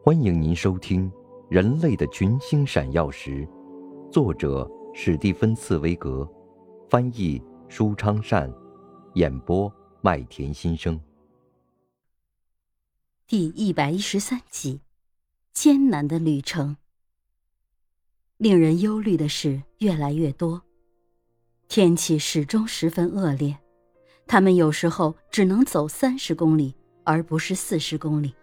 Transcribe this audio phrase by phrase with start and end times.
[0.00, 1.10] 欢迎您收听
[1.50, 3.46] 《人类的群星闪耀时》，
[4.10, 6.26] 作者史蒂芬·茨威格，
[6.88, 8.50] 翻译舒昌善，
[9.14, 10.98] 演播麦田心声。
[13.26, 14.80] 第一百一十三集：
[15.52, 16.76] 艰难的旅程。
[18.36, 20.62] 令人忧虑的事越来越多，
[21.66, 23.58] 天气始终十分恶劣。
[24.28, 26.74] 他们有时候只能走三十公里，
[27.04, 28.34] 而不是四十公里，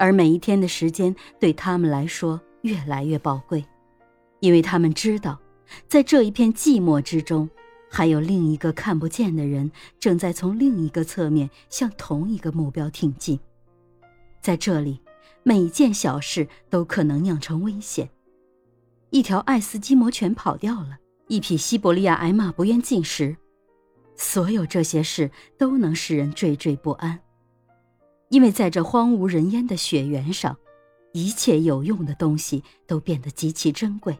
[0.00, 3.62] 而每一天的时间对他们来说越来越宝贵，
[4.40, 5.38] 因为他们知道，
[5.88, 7.46] 在这一片寂寞之中，
[7.90, 13.38] 还有另一个看不见的人正在从另一个侧面向同一个目标挺进。
[14.40, 15.02] 在这里，
[15.42, 18.08] 每一件小事都可能酿成危险。
[19.10, 20.96] 一条爱斯基摩犬跑掉了，
[21.28, 23.36] 一匹西伯利亚矮马不愿进食。
[24.16, 27.20] 所有这些事都能使人惴惴不安，
[28.30, 30.56] 因为在这荒无人烟的雪原上，
[31.12, 34.16] 一切有用的东西都变得极其珍贵，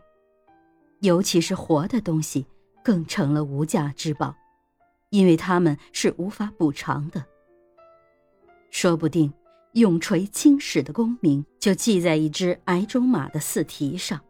[1.01, 2.45] 尤其是活的东西
[2.85, 4.35] 更成了无价之宝，
[5.11, 7.25] 因为它们是无法补偿的。
[8.71, 9.33] 说不定
[9.73, 14.21] 永垂青史的功名就记在一只矮种马的四蹄上。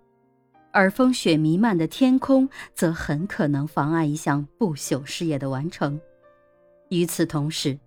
[0.73, 5.98] 而风雪弥漫的天空，则很可能妨碍一项不朽事业的完成。
[6.91, 7.78] 与此同时，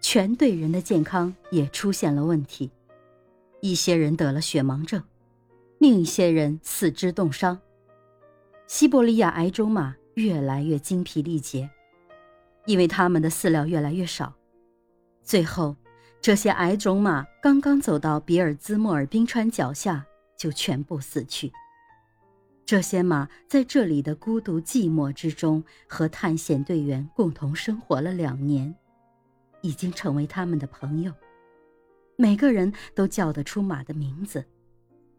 [0.00, 2.70] 全队人的健康也出现了问题，
[3.60, 5.02] 一些人得了血盲症，
[5.78, 7.60] 另一些人四肢冻伤。
[8.66, 11.68] 西伯利亚矮种马越来越精疲力竭，
[12.66, 14.34] 因为它们的饲料越来越少。
[15.22, 15.76] 最后，
[16.20, 20.06] 这些矮种马刚刚走到比尔兹莫尔冰川脚下，
[20.38, 21.52] 就全部死去。
[22.64, 28.74] 这些马在这里的孤独寂寞之中，和探险队员共同生活了两年，
[29.62, 31.12] 已经成为他们的朋友。
[32.16, 34.44] 每个人都叫得出马的名字，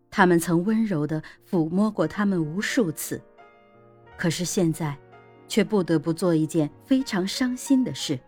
[0.10, 3.22] 他们曾温柔地抚摸过他们无数次。
[4.18, 4.98] 可是现在，
[5.48, 8.20] 却不得不做一件非常伤心的事，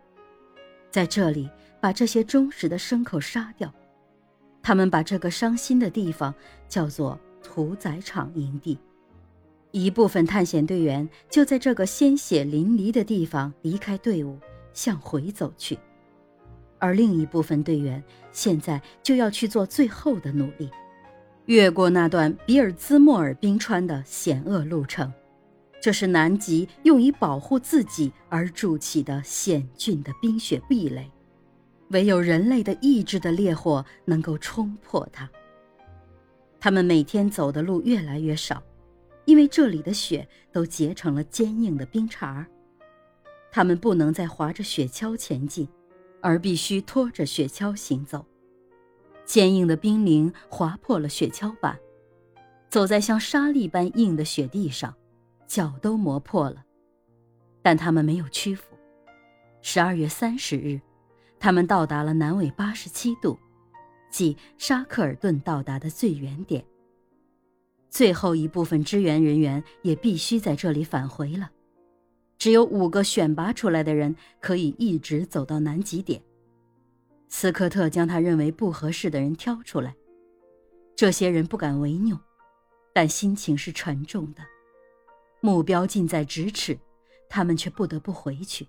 [0.89, 3.71] 在这里把这些忠实的牲口杀掉。
[4.63, 6.33] 他们把这个伤心的地方
[6.67, 8.79] 叫做屠宰场营地。
[9.71, 14.39] 一部分探险队员就在这个鲜血淋漓的地方离开队伍，
[14.73, 15.77] 向回走去，
[16.83, 20.69] 而另一部分队员现在就要去做最后的努力，
[21.45, 25.09] 越过那段比尔兹莫尔冰川的险恶路程。
[25.79, 31.09] 这是南极用以保护自己而筑起的险峻的冰雪壁垒，
[31.91, 35.29] 唯有人类的意志的烈火能够冲破它。
[36.59, 38.61] 他们每天走的路越来越少。
[39.25, 42.45] 因为这里的雪都结成了坚硬的冰碴儿，
[43.53, 45.65] 他们不能再滑着雪橇前进，
[46.23, 48.25] 而必须拖着雪橇行走。
[49.25, 51.77] 坚硬的冰凌划破了雪橇板，
[52.69, 54.95] 走在像沙粒般硬的雪地上，
[55.45, 56.63] 脚都磨破了。
[57.61, 58.75] 但他们没有屈服。
[59.61, 60.81] 十二月三十日，
[61.39, 63.37] 他们到达了南纬八十七度，
[64.09, 66.65] 即沙克尔顿到达的最远点。
[67.89, 71.51] 最后一部分支援人员也必须在这里返回了。
[72.43, 76.21] 只有五个选拔出来的人可以一直走到南极点。
[77.29, 79.95] 斯科特将他认为不合适的人挑出来。
[80.93, 82.19] 这些人不敢违拗，
[82.91, 84.43] 但心情是沉重的。
[85.39, 86.77] 目标近在咫尺，
[87.29, 88.67] 他们却不得不回去，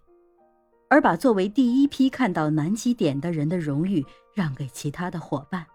[0.88, 5.66] 而把作为第一批看到南极点的人的荣誉让给其他的伙伴。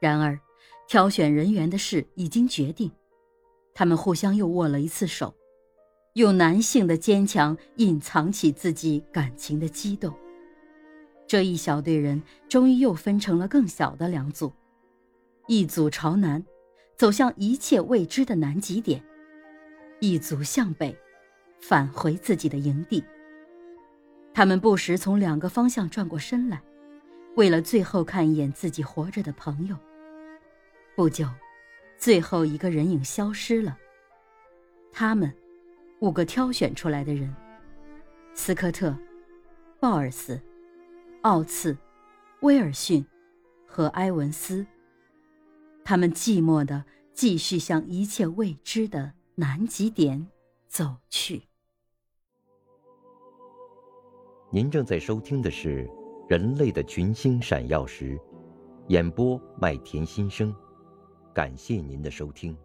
[0.00, 0.36] 然而。
[0.88, 2.90] 挑选人员的事已经决定，
[3.72, 5.32] 他们互相又握了一次手，
[6.14, 10.12] 用男性的坚强隐藏起自己感情的激动。
[11.26, 14.52] 这一小队人终于又分成了更小的两组，
[15.46, 16.44] 一组朝南，
[16.96, 19.00] 走向一切未知的南极点；
[20.00, 20.96] 一组向北，
[21.60, 23.04] 返回自己的营地。
[24.34, 26.60] 他们不时从两个方向转过身来，
[27.36, 29.76] 为了最后看一眼自己活着的朋友。
[30.96, 31.28] 不久，
[31.96, 33.78] 最后一个人影消失了。
[34.92, 35.32] 他们，
[36.00, 37.34] 五个挑选出来的人：
[38.34, 38.96] 斯科特、
[39.78, 40.40] 鲍尔斯、
[41.20, 41.76] 奥茨、
[42.40, 43.04] 威尔逊
[43.66, 44.66] 和埃文斯。
[45.84, 46.82] 他们寂寞地
[47.12, 50.26] 继续向一切未知的南极点
[50.68, 51.42] 走去。
[54.50, 55.86] 您正在收听的是
[56.30, 58.16] 《人类的群星闪耀时》，
[58.88, 60.54] 演播麦田心声。
[61.34, 62.56] 感谢您的收听。